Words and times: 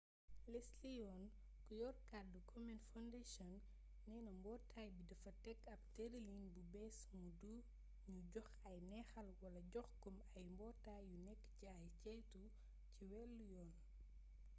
leslie 0.53 1.03
aun 1.09 1.25
ku 1.63 1.71
yor 1.81 1.95
kaddu 2.09 2.39
komen 2.51 2.79
foundation 2.91 3.53
neena 4.07 4.31
mbootaay 4.37 4.89
bi 4.95 5.03
dafa 5.11 5.31
teg 5.45 5.57
ab 5.73 5.81
tërëlin 5.95 6.43
bu 6.53 6.61
bees 6.73 6.97
muy 7.17 7.31
du 7.41 7.53
nu 8.11 8.19
jox 8.33 8.49
ay 8.69 8.77
neexal 8.91 9.27
wala 9.41 9.61
jox 9.73 9.89
kom 10.03 10.17
ay 10.37 10.45
mbootaay 10.53 11.01
yu 11.11 11.17
nekk 11.27 11.43
ci 11.55 11.63
ay 11.77 11.85
ceytu 12.01 12.43
ci 12.93 13.01
wàllu 13.11 13.43
yoon 13.53 13.71